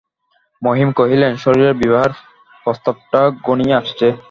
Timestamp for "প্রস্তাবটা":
2.65-3.21